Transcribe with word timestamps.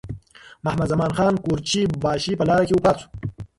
محمدزمان 0.63 1.11
خان 1.17 1.33
قورچي 1.43 1.81
باشي 2.03 2.33
په 2.37 2.43
لاره 2.49 2.63
کې 2.67 2.75
وفات 2.75 2.97
شو. 3.01 3.07